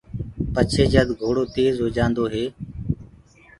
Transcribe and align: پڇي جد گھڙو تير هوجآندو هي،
پڇي 0.53 0.83
جد 0.93 1.09
گھڙو 1.21 1.43
تير 1.53 1.71
هوجآندو 1.79 2.23
هي، 2.33 2.45